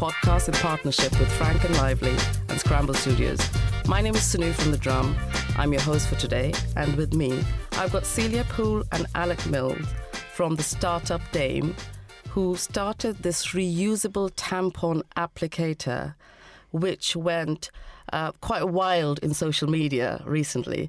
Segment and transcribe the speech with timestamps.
[0.00, 2.16] podcast in partnership with Frank and Lively
[2.48, 3.38] and Scramble Studios.
[3.86, 5.14] My name is Sonoo from The Drum.
[5.58, 9.86] I'm your host for today, and with me, I've got Celia Pool and Alec Mills
[10.32, 11.76] from the startup Dame,
[12.30, 16.14] who started this reusable tampon applicator,
[16.70, 17.70] which went
[18.10, 20.88] uh, quite wild in social media recently.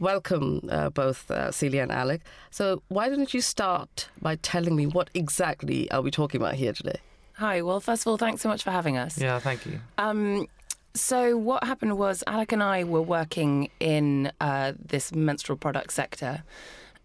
[0.00, 2.20] Welcome, uh, both uh, Celia and Alec.
[2.50, 6.74] So, why don't you start by telling me what exactly are we talking about here
[6.74, 7.00] today?
[7.34, 7.62] Hi.
[7.62, 9.20] Well, first of all, thanks so much for having us.
[9.20, 9.80] Yeah, thank you.
[9.98, 10.46] Um,
[10.94, 16.44] so what happened was Alec and I were working in uh, this menstrual product sector,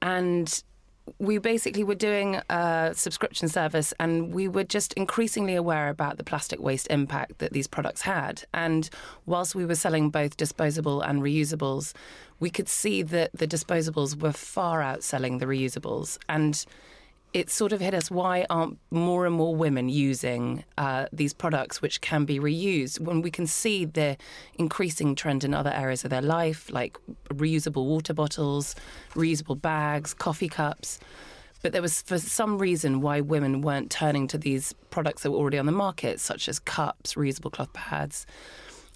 [0.02, 0.64] and
[1.18, 6.24] we basically were doing a subscription service and we were just increasingly aware about the
[6.24, 8.44] plastic waste impact that these products had.
[8.54, 8.90] And
[9.26, 11.94] whilst we were selling both disposable and reusables,
[12.40, 16.18] we could see that the disposables were far outselling the reusables.
[16.30, 16.64] And
[17.34, 21.82] it sort of hit us why aren't more and more women using uh, these products
[21.82, 23.00] which can be reused?
[23.00, 24.18] When we can see the
[24.56, 26.98] increasing trend in other areas of their life like
[27.30, 28.76] reusable water bottles
[29.14, 31.00] reusable bags coffee cups.
[31.62, 35.38] But there was for some reason why women weren't turning to these products that were
[35.38, 38.26] already on the market such as cups reusable cloth pads.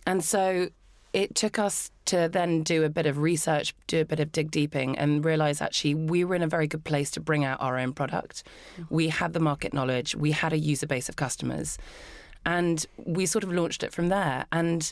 [0.07, 0.69] And so
[1.13, 4.51] it took us to then do a bit of research, do a bit of dig
[4.51, 7.77] deeping, and realize actually we were in a very good place to bring out our
[7.77, 8.43] own product.
[8.73, 8.95] Mm-hmm.
[8.95, 11.77] We had the market knowledge, we had a user base of customers,
[12.45, 14.45] and we sort of launched it from there.
[14.51, 14.91] And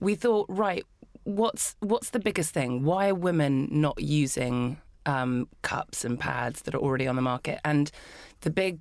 [0.00, 0.84] we thought, right,
[1.24, 2.82] what's what's the biggest thing?
[2.82, 7.60] Why are women not using um, cups and pads that are already on the market?
[7.64, 7.90] And
[8.40, 8.80] the big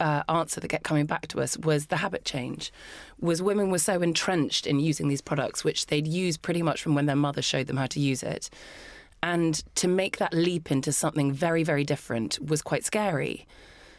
[0.00, 2.72] uh, answer that kept coming back to us was the habit change.
[3.20, 6.94] Was women were so entrenched in using these products, which they'd used pretty much from
[6.94, 8.50] when their mother showed them how to use it.
[9.22, 13.46] And to make that leap into something very, very different was quite scary.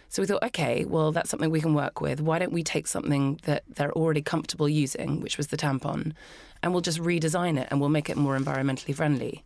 [0.10, 2.20] So we thought, okay, well, that's something we can work with.
[2.20, 6.14] Why don't we take something that they're already comfortable using, which was the tampon,
[6.62, 9.44] and we'll just redesign it and we'll make it more environmentally friendly.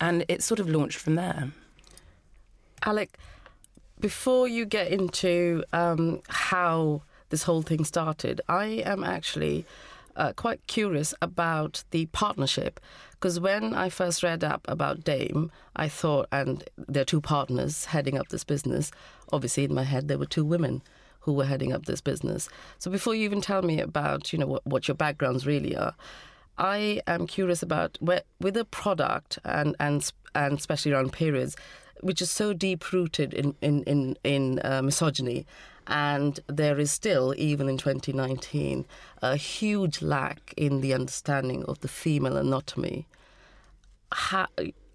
[0.00, 1.50] And it sort of launched from there.
[2.84, 3.18] Alec,
[4.00, 9.64] before you get into um, how this whole thing started, I am actually
[10.16, 12.80] uh, quite curious about the partnership
[13.12, 17.86] because when I first read up about Dame, I thought, and there are two partners
[17.86, 18.90] heading up this business.
[19.32, 20.82] Obviously, in my head, there were two women
[21.20, 22.48] who were heading up this business.
[22.78, 25.94] So before you even tell me about, you know, what, what your backgrounds really are,
[26.56, 31.56] I am curious about where, with a product and and and especially around periods
[32.02, 35.46] which is so deep rooted in in in, in uh, misogyny,
[35.86, 38.86] and there is still, even in 2019,
[39.22, 43.06] a huge lack in the understanding of the female anatomy.
[44.12, 44.46] How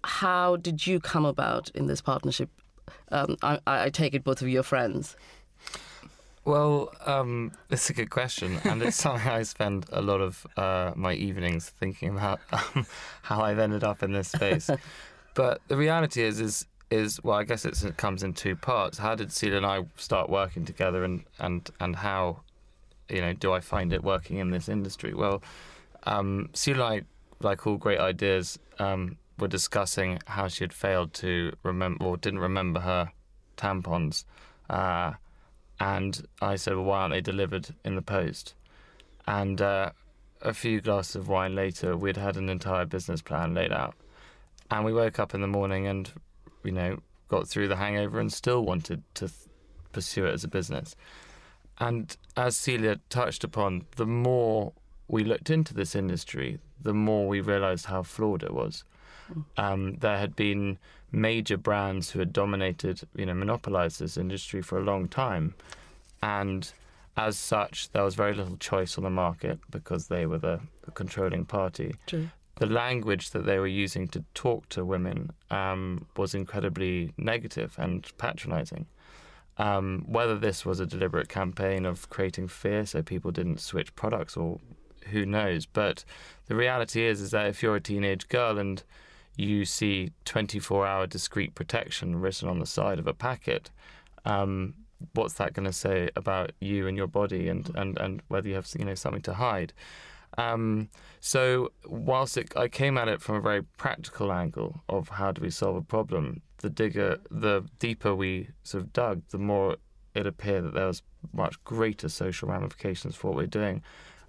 [0.04, 2.48] how did you come about in this partnership?
[3.10, 5.16] Um, I, I take it both of your friends.
[6.44, 10.92] Well, um, it's a good question, and it's something I spend a lot of uh,
[10.94, 12.86] my evenings thinking about um,
[13.22, 14.70] how I've ended up in this space.
[15.34, 18.98] but the reality is, is is well, I guess it comes in two parts.
[18.98, 22.42] How did Celia and I start working together, and and and how,
[23.08, 25.14] you know, do I find it working in this industry?
[25.14, 25.42] Well,
[26.04, 27.02] um, and I,
[27.40, 32.40] like all great ideas, um, were discussing how she had failed to remember or didn't
[32.40, 33.10] remember her
[33.56, 34.24] tampons,
[34.70, 35.14] uh,
[35.80, 38.54] and I said, well, why aren't they delivered in the post?
[39.26, 39.90] And uh,
[40.40, 43.94] a few glasses of wine later, we'd had an entire business plan laid out.
[44.70, 46.10] And we woke up in the morning and
[46.66, 49.40] you know, got through the hangover and still wanted to th-
[49.92, 50.96] pursue it as a business.
[51.78, 54.72] And as Celia touched upon, the more
[55.08, 58.84] we looked into this industry, the more we realized how flawed it was.
[59.56, 60.78] Um, there had been
[61.10, 65.54] major brands who had dominated, you know, monopolized this industry for a long time.
[66.22, 66.70] And
[67.16, 70.92] as such, there was very little choice on the market because they were the, the
[70.92, 71.96] controlling party.
[72.06, 77.74] True the language that they were using to talk to women um, was incredibly negative
[77.78, 78.86] and patronizing.
[79.58, 84.36] Um, whether this was a deliberate campaign of creating fear so people didn't switch products
[84.36, 84.58] or
[85.10, 86.04] who knows, but
[86.46, 88.82] the reality is is that if you're a teenage girl and
[89.36, 93.70] you see 24 hour discreet protection written on the side of a packet,
[94.24, 94.74] um,
[95.12, 98.54] what's that going to say about you and your body and, and, and whether you
[98.54, 99.72] have you know something to hide?
[100.38, 100.88] Um,
[101.20, 105.40] so whilst it, I came at it from a very practical angle of how do
[105.42, 109.76] we solve a problem, the digger, the deeper we sort of dug, the more
[110.14, 111.02] it appeared that there was
[111.32, 113.82] much greater social ramifications for what we're doing.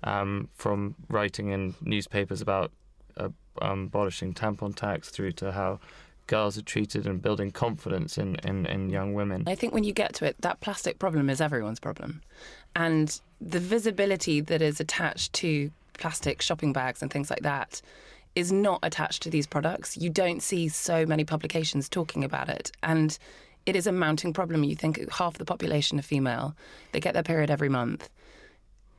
[0.03, 2.71] Um, from writing in newspapers about
[3.17, 3.29] uh,
[3.61, 5.79] um, abolishing tampon tax through to how
[6.27, 9.43] girls are treated and building confidence in, in, in young women.
[9.47, 12.21] I think when you get to it, that plastic problem is everyone's problem.
[12.75, 17.81] And the visibility that is attached to plastic shopping bags and things like that
[18.35, 19.97] is not attached to these products.
[19.97, 22.71] You don't see so many publications talking about it.
[22.83, 23.17] And
[23.65, 24.63] it is a mounting problem.
[24.63, 26.55] You think half the population are female,
[26.91, 28.09] they get their period every month.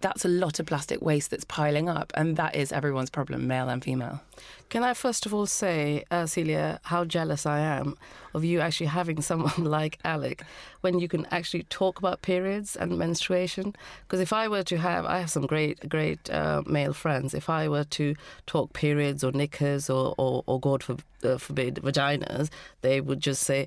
[0.00, 3.68] That's a lot of plastic waste that's piling up, and that is everyone's problem, male
[3.68, 4.20] and female.
[4.68, 7.96] Can I first of all say, uh, Celia, how jealous I am
[8.32, 10.44] of you actually having someone like Alec
[10.82, 13.74] when you can actually talk about periods and menstruation?
[14.02, 17.34] Because if I were to have, I have some great, great uh, male friends.
[17.34, 18.14] If I were to
[18.46, 20.84] talk periods or knickers or, or, or God
[21.24, 22.50] uh, forbid, vaginas,
[22.82, 23.66] they would just say,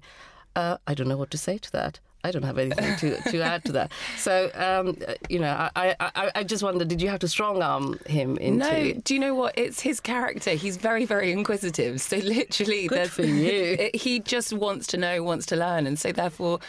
[0.56, 2.00] uh, I don't know what to say to that.
[2.24, 3.92] I don't have anything to, to add to that.
[4.18, 4.98] So, um,
[5.30, 8.58] you know, I, I, I just wonder, did you have to strong arm him into?
[8.58, 9.58] No, do you know what?
[9.58, 10.52] It's his character.
[10.52, 12.02] He's very, very inquisitive.
[12.02, 13.76] So literally, Good for you.
[13.80, 16.60] It, he just wants to know, wants to learn, and so therefore,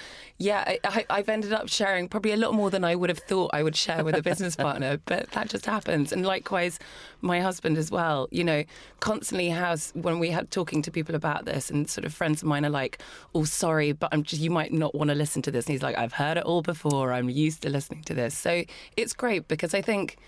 [0.42, 3.50] yeah, I, I've ended up sharing probably a lot more than I would have thought
[3.52, 4.98] I would share with a business partner.
[5.04, 6.80] But that just happens, and likewise,
[7.20, 8.28] my husband as well.
[8.32, 8.64] You know,
[8.98, 12.48] constantly has when we had talking to people about this, and sort of friends of
[12.48, 13.00] mine are like,
[13.34, 15.82] "Oh, sorry, but I'm just you might not want to listen to this." And he's
[15.82, 17.12] like, "I've heard it all before.
[17.12, 18.64] I'm used to listening to this." So
[18.96, 20.18] it's great because I think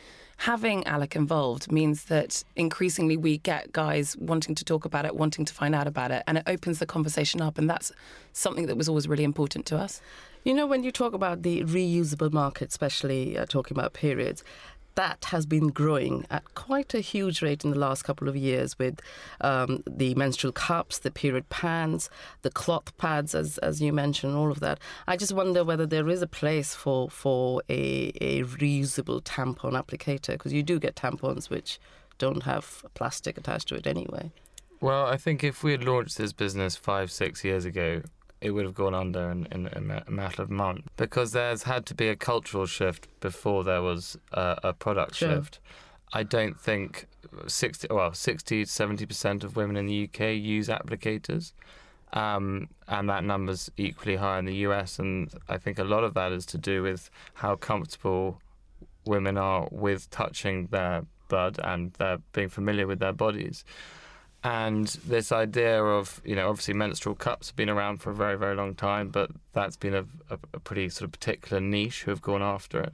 [0.45, 5.47] having Alec involved means that increasingly we get guys wanting to talk about it, wanting
[5.47, 7.57] to find out about it, and it opens the conversation up.
[7.57, 7.91] And that's
[8.35, 10.03] something that was always really important to us.
[10.45, 14.45] You know, when you talk about the reusable market, especially uh, talking about periods,
[14.95, 18.79] that has been growing at quite a huge rate in the last couple of years
[18.79, 19.01] with
[19.41, 22.09] um, the menstrual cups, the period pans,
[22.43, 24.79] the cloth pads, as, as you mentioned, all of that.
[25.07, 30.33] I just wonder whether there is a place for, for a, a reusable tampon applicator,
[30.33, 31.79] because you do get tampons which
[32.19, 34.31] don't have plastic attached to it anyway.
[34.81, 38.03] Well, I think if we had launched this business five, six years ago,
[38.45, 41.87] it would have gone under in, in, in, a matter of months because there's had
[41.87, 45.37] to be a cultural shift before there was a, a product Sure.
[45.37, 45.61] shift.
[46.13, 47.07] I don't think
[47.47, 51.53] 60, well, 60 to 70% of women in the UK use applicators.
[52.13, 54.99] Um, and that number's equally high in the US.
[54.99, 58.41] And I think a lot of that is to do with how comfortable
[59.07, 63.65] women are with touching their blood and their being familiar with their bodies.
[64.45, 68.37] And this idea of, you know, obviously menstrual cups have been around for a very,
[68.37, 72.11] very long time, but that's been a, a, a pretty sort of particular niche who
[72.11, 72.93] have gone after it.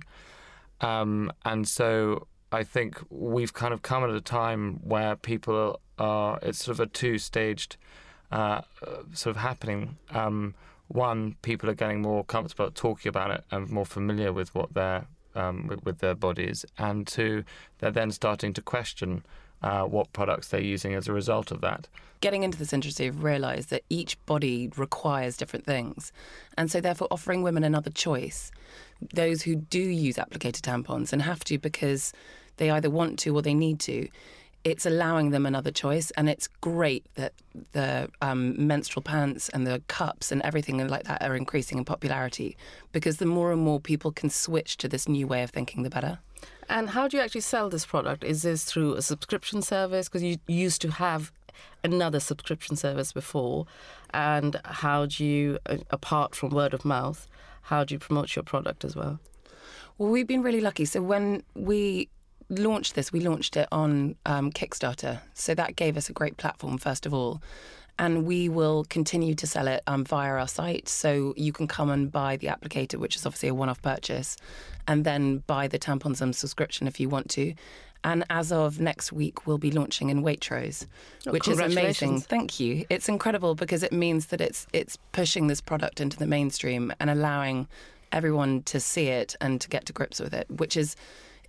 [0.80, 6.38] Um, and so I think we've kind of come at a time where people are,
[6.40, 7.76] it's sort of a two staged
[8.30, 9.96] uh, uh, sort of happening.
[10.10, 10.54] Um,
[10.86, 15.06] one, people are getting more comfortable talking about it and more familiar with what their
[15.34, 17.44] um, with, with their bodies, and two,
[17.78, 19.24] they're then starting to question
[19.62, 21.88] uh, what products they're using as a result of that.
[22.20, 26.12] Getting into this industry, I've realised that each body requires different things.
[26.56, 28.52] And so, therefore, offering women another choice,
[29.14, 32.12] those who do use applicator tampons and have to because
[32.58, 34.08] they either want to or they need to,
[34.64, 36.10] it's allowing them another choice.
[36.12, 37.32] And it's great that
[37.72, 42.56] the um, menstrual pants and the cups and everything like that are increasing in popularity
[42.92, 45.90] because the more and more people can switch to this new way of thinking, the
[45.90, 46.18] better.
[46.70, 48.22] And how do you actually sell this product?
[48.22, 50.08] Is this through a subscription service?
[50.08, 51.32] Because you used to have
[51.82, 53.66] another subscription service before.
[54.14, 57.26] And how do you, uh, apart from word of mouth,
[57.62, 59.18] how do you promote your product as well?
[59.98, 60.84] Well, we've been really lucky.
[60.84, 62.08] So when we
[62.48, 65.22] launched this, we launched it on um, Kickstarter.
[65.34, 67.42] So that gave us a great platform, first of all.
[68.00, 70.88] And we will continue to sell it um, via our site.
[70.88, 74.36] So you can come and buy the applicator, which is obviously a one off purchase,
[74.88, 77.54] and then buy the tampons on subscription if you want to.
[78.02, 80.86] And as of next week, we'll be launching in Waitrose,
[81.26, 82.20] Oh, which is amazing.
[82.22, 82.86] Thank you.
[82.88, 87.10] It's incredible because it means that it's it's pushing this product into the mainstream and
[87.10, 87.68] allowing
[88.12, 90.96] everyone to see it and to get to grips with it, which is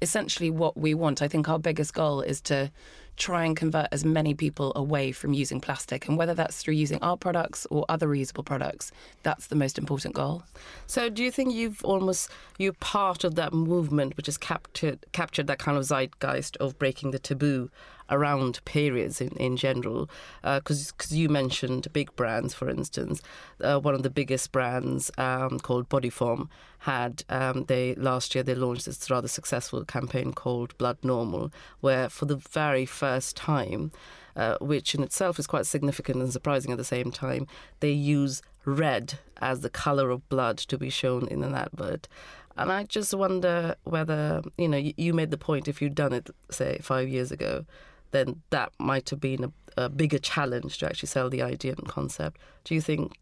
[0.02, 1.22] essentially what we want.
[1.22, 2.72] I think our biggest goal is to
[3.18, 7.02] try and convert as many people away from using plastic, and whether that's through using
[7.02, 8.92] our products or other reusable products,
[9.24, 10.44] that's the most important goal.
[10.88, 15.48] So, do you think you've almost you're part of that movement which has captured captured
[15.48, 17.70] that kind of zeitgeist of breaking the taboo
[18.12, 20.10] around periods in, in general?
[20.44, 23.22] Because you mentioned big brands, for instance,
[23.62, 26.50] uh, one of the biggest brands um, called Bodyform
[26.80, 32.10] had um, they last year they launched this rather successful campaign called Blood Normal, where
[32.10, 33.92] for the very first time.
[34.34, 37.46] Uh, which in itself is quite significant and surprising at the same time.
[37.82, 42.08] They use red as the color of blood to be shown in an advert.
[42.56, 46.14] And I just wonder whether, you know, you, you made the point if you'd done
[46.14, 47.66] it, say, five years ago,
[48.12, 49.52] then that might have been a,
[49.84, 52.40] a bigger challenge to actually sell the idea and concept.
[52.64, 53.18] Do you think,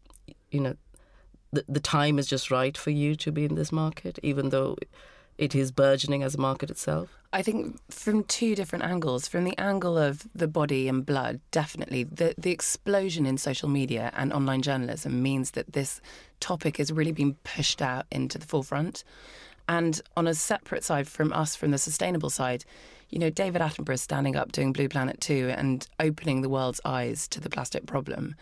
[0.50, 0.76] you know,
[1.52, 4.76] the, the time is just right for you to be in this market, even though
[5.38, 7.08] it is burgeoning as a market itself?
[7.32, 9.28] I think from two different angles.
[9.28, 14.12] From the angle of the body and blood, definitely the the explosion in social media
[14.16, 16.00] and online journalism means that this
[16.40, 19.04] topic is really being pushed out into the forefront.
[19.68, 22.64] And on a separate side from us, from the sustainable side,
[23.10, 27.28] you know, David Attenborough standing up doing Blue Planet 2 and opening the world's eyes
[27.28, 28.34] to the plastic problem.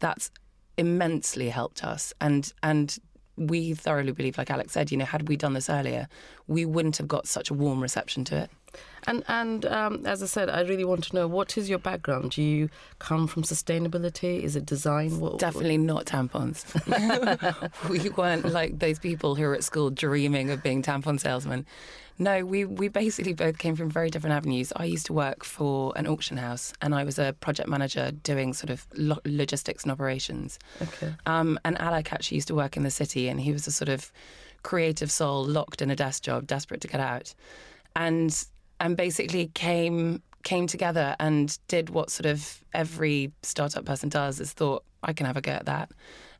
[0.00, 0.30] That's
[0.76, 2.12] immensely helped us.
[2.20, 2.98] And and
[3.36, 6.08] we thoroughly believe, like Alec said, you know, had we done this earlier,
[6.46, 8.50] we wouldn't have got such a warm reception to it.
[9.06, 12.32] And and um, as I said, I really want to know what is your background.
[12.32, 14.42] Do you come from sustainability?
[14.42, 15.20] Is it design?
[15.20, 16.64] What, Definitely not tampons.
[17.88, 21.66] we weren't like those people who are at school dreaming of being tampon salesmen.
[22.18, 24.72] No, we, we basically both came from very different avenues.
[24.76, 28.52] I used to work for an auction house and I was a project manager doing
[28.52, 30.60] sort of lo- logistics and operations.
[30.80, 31.12] Okay.
[31.26, 33.88] Um, and Alec actually used to work in the city and he was a sort
[33.88, 34.12] of
[34.62, 37.34] creative soul locked in a desk job, desperate to get out.
[37.96, 38.46] And
[38.80, 44.52] and basically came came together and did what sort of every startup person does is
[44.52, 45.90] thought I can have a go at that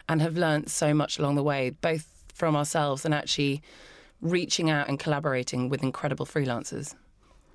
[0.09, 3.63] and have learnt so much along the way, both from ourselves and actually
[4.21, 6.95] reaching out and collaborating with incredible freelancers.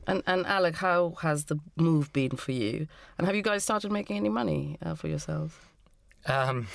[0.07, 2.87] And and Alec, how has the move been for you?
[3.17, 5.53] And have you guys started making any money uh, for yourselves?
[6.25, 6.67] Um,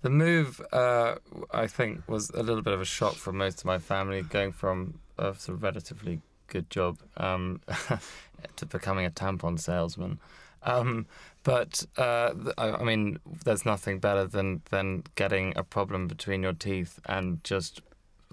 [0.00, 1.16] the move, uh,
[1.52, 4.52] I think, was a little bit of a shock for most of my family, going
[4.52, 6.20] from a sort of relatively
[6.52, 7.60] good job um,
[8.56, 10.20] to becoming a tampon salesman.
[10.62, 11.06] Um,
[11.42, 16.52] but uh, I, I mean, there's nothing better than than getting a problem between your
[16.52, 17.80] teeth and just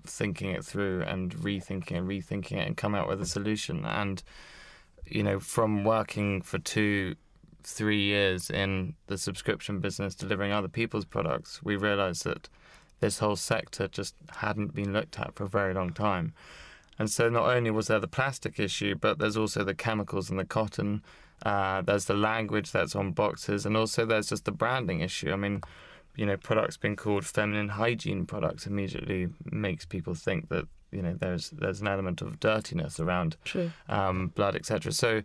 [0.05, 3.85] thinking it through and rethinking and rethinking it and come out with a solution.
[3.85, 4.21] And
[5.05, 7.15] you know, from working for two,
[7.63, 12.49] three years in the subscription business, delivering other people's products, we realised that
[12.99, 16.33] this whole sector just hadn't been looked at for a very long time.
[16.99, 20.37] And so not only was there the plastic issue, but there's also the chemicals and
[20.37, 21.01] the cotton.
[21.43, 25.31] Uh, there's the language that's on boxes, and also there's just the branding issue.
[25.31, 25.61] I mean,
[26.17, 31.15] you know, products being called feminine hygiene products immediately makes people think that you know
[31.17, 33.37] there's there's an element of dirtiness around
[33.87, 34.91] um, blood, etc.
[34.91, 35.21] So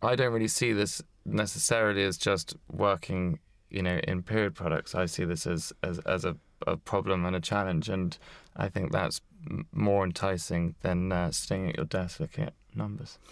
[0.00, 3.38] I don't really see this necessarily as just working,
[3.68, 4.94] you know, in period products.
[4.94, 8.16] I see this as as, as a, a problem and a challenge, and
[8.56, 9.20] I think that's
[9.72, 13.18] more enticing than uh, staying at your desk looking at numbers.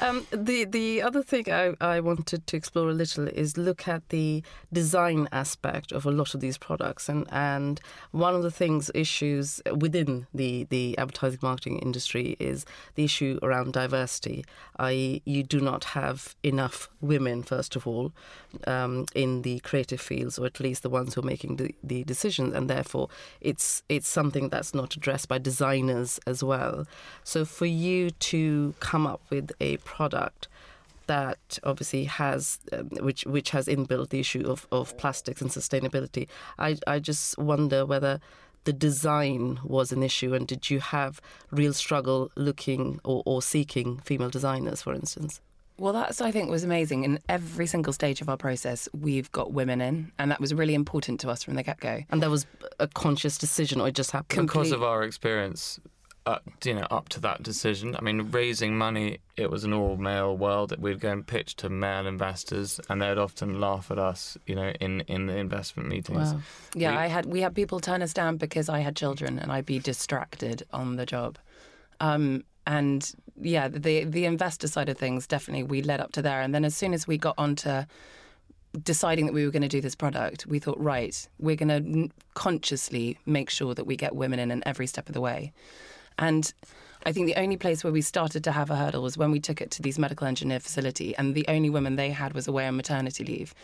[0.00, 4.08] Um, the the other thing I, I wanted to explore a little is look at
[4.10, 7.80] the design aspect of a lot of these products, and, and
[8.12, 13.72] one of the things issues within the, the advertising marketing industry is the issue around
[13.72, 14.44] diversity.
[14.78, 18.12] I.e., you do not have enough women, first of all,
[18.68, 22.04] um, in the creative fields, or at least the ones who are making the, the
[22.04, 23.08] decisions, and therefore
[23.40, 26.86] it's it's something that's not addressed by designers as well.
[27.24, 28.47] So for you to
[28.80, 30.48] come up with a product
[31.06, 36.28] that obviously has um, which which has inbuilt the issue of, of plastics and sustainability.
[36.58, 38.20] I I just wonder whether
[38.64, 43.98] the design was an issue and did you have real struggle looking or, or seeking
[43.98, 45.40] female designers, for instance?
[45.78, 47.04] Well, that's I think was amazing.
[47.04, 50.74] In every single stage of our process, we've got women in, and that was really
[50.74, 52.02] important to us from the get go.
[52.10, 52.46] And that was
[52.80, 54.48] a conscious decision, or it just happened?
[54.48, 55.78] Because of our experience,
[56.26, 57.96] uh, you know, up to that decision.
[57.96, 60.74] I mean, raising money, it was an all-male world.
[60.78, 64.70] We'd go and pitch to male investors, and they'd often laugh at us, you know,
[64.80, 66.34] in, in the investment meetings.
[66.34, 66.40] Wow.
[66.74, 69.50] Yeah, We- I had we had people turn us down because I had children and
[69.50, 71.38] I'd be distracted on the job.
[72.00, 73.10] Um, and
[73.40, 76.42] yeah, the the investor side of things definitely we led up to there.
[76.42, 77.84] And then as soon as we got onto
[78.82, 81.68] deciding that we were going to do this product, we thought, right, we're going
[82.08, 85.52] to consciously make sure that we get women in in every step of the way.
[86.18, 86.52] And
[87.06, 89.40] I think the only place where we started to have a hurdle was when we
[89.40, 92.66] took it to these medical engineer facility, and the only women they had was away
[92.66, 93.54] on maternity leave.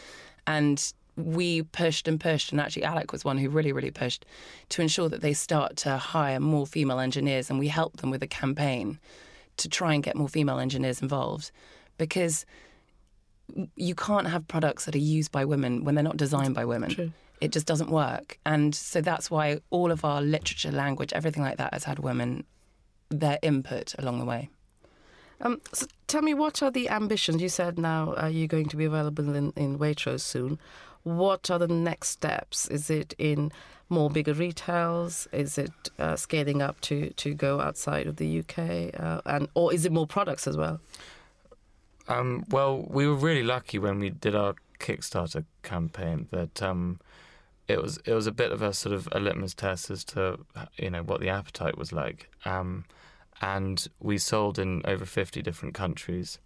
[0.46, 4.24] And we pushed and pushed, and actually, Alec was one who really, really pushed
[4.70, 8.22] to ensure that they start to hire more female engineers, and we helped them with
[8.22, 8.98] a campaign
[9.56, 11.50] to try and get more female engineers involved
[11.98, 12.44] because
[13.76, 16.90] you can't have products that are used by women when they're not designed by women.
[16.90, 17.12] True.
[17.40, 18.38] It just doesn't work.
[18.46, 22.44] And so that's why all of our literature, language, everything like that has had women,
[23.10, 24.48] their input along the way.
[25.40, 27.42] Um, so tell me, what are the ambitions?
[27.42, 30.58] You said now uh, you're going to be available in, in Waitrose soon.
[31.02, 32.66] What are the next steps?
[32.68, 33.52] Is it in
[33.88, 35.28] more bigger retails?
[35.32, 38.98] Is it uh, scaling up to, to go outside of the UK?
[38.98, 40.80] Uh, and Or is it more products as well?
[42.08, 47.00] Um, well, we were really lucky when we did our Kickstarter campaign that um,
[47.66, 50.38] it was it was a bit of a sort of a litmus test as to
[50.76, 52.84] you know what the appetite was like, um,
[53.40, 56.38] and we sold in over fifty different countries,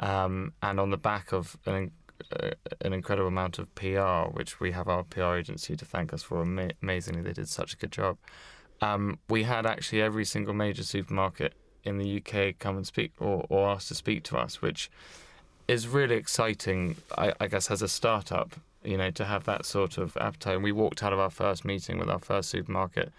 [0.00, 1.92] um, and on the back of an
[2.30, 2.50] uh,
[2.82, 6.42] an incredible amount of PR, which we have our PR agency to thank us for.
[6.42, 8.18] Ama- amazingly, they did such a good job.
[8.82, 11.54] Um, we had actually every single major supermarket
[11.84, 14.90] in the UK come and speak or, or ask to speak to us, which
[15.68, 16.96] is really exciting.
[17.16, 20.54] I, I guess as a startup, you know, to have that sort of appetite.
[20.54, 23.12] And we walked out of our first meeting with our first supermarket,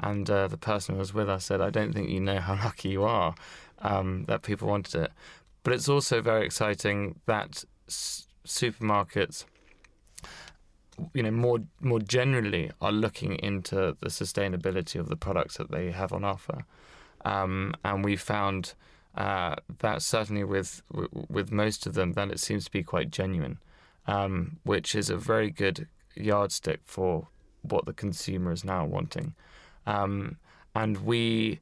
[0.00, 2.54] and uh, the person who was with us said, "I don't think you know how
[2.54, 3.34] lucky you are
[3.80, 5.12] um, that people wanted it."
[5.62, 9.44] But it's also very exciting that s- supermarkets
[11.14, 15.90] you know more more generally are looking into the sustainability of the products that they
[15.90, 16.64] have on offer
[17.24, 18.74] um, and we found
[19.16, 20.82] uh, that certainly with
[21.28, 23.58] with most of them that it seems to be quite genuine
[24.06, 27.28] um, which is a very good yardstick for
[27.62, 29.34] what the consumer is now wanting
[29.86, 30.36] um,
[30.74, 31.60] and we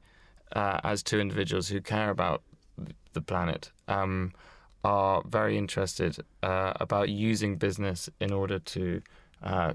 [0.55, 2.41] uh, as two individuals who care about
[3.13, 4.31] the planet um,
[4.83, 9.01] are very interested uh, about using business in order to,
[9.43, 9.73] uh,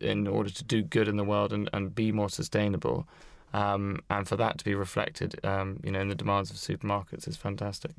[0.00, 3.06] in order to do good in the world and, and be more sustainable.
[3.52, 7.28] Um, and for that to be reflected, um, you know, in the demands of supermarkets
[7.28, 7.92] is fantastic.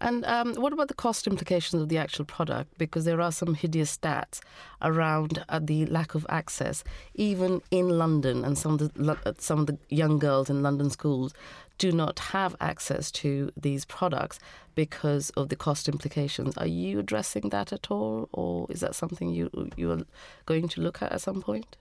[0.00, 2.78] And um, what about the cost implications of the actual product?
[2.78, 4.40] Because there are some hideous stats
[4.80, 6.82] around uh, the lack of access,
[7.14, 10.88] even in London, and some of the uh, some of the young girls in London
[10.88, 11.34] schools
[11.76, 14.38] do not have access to these products
[14.74, 16.56] because of the cost implications.
[16.58, 20.02] Are you addressing that at all, or is that something you you are
[20.46, 21.76] going to look at at some point?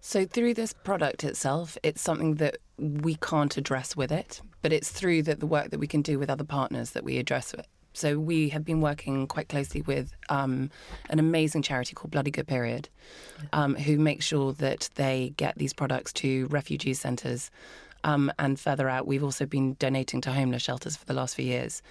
[0.00, 4.88] So through this product itself, it's something that we can't address with it, but it's
[4.88, 7.66] through the, the work that we can do with other partners that we address it.
[7.92, 10.70] So we have been working quite closely with um,
[11.10, 12.88] an amazing charity called Bloody Good Period,
[13.52, 17.50] um, who make sure that they get these products to refugee centres.
[18.04, 21.44] Um, and further out, we've also been donating to homeless shelters for the last few
[21.44, 21.82] years.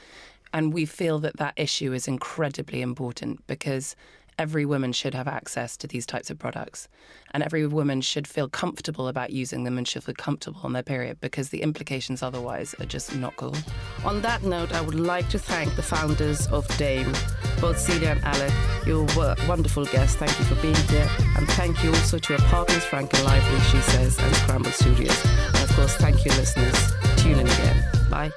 [0.51, 3.95] And we feel that that issue is incredibly important because
[4.43, 6.89] every woman should have access to these types of products.
[7.33, 10.83] And every woman should feel comfortable about using them and should feel comfortable on their
[10.83, 13.55] period because the implications otherwise are just not cool.
[14.03, 17.13] On that note, I would like to thank the founders of Dame,
[17.61, 18.51] both Celia and Alec.
[18.85, 20.17] You were wonderful guests.
[20.17, 21.09] Thank you for being here.
[21.37, 25.25] And thank you also to our partners, Frank and Lively, She Says, and Scramble Studios.
[25.55, 26.91] And of course, thank you, listeners.
[27.15, 28.09] Tune in again.
[28.09, 28.31] Bye.